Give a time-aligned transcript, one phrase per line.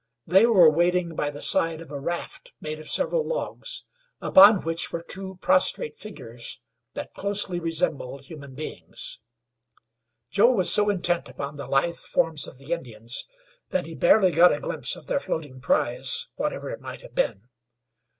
[0.25, 3.83] They were wading by the side of a raft made of several logs,
[4.19, 6.59] upon which were two prostrate figures
[6.95, 9.19] that closely resembled human beings.
[10.31, 13.27] Joe was so intent upon the lithe forms of the Indians
[13.69, 17.49] that he barely got a glimpse of their floating prize, whatever it might have been.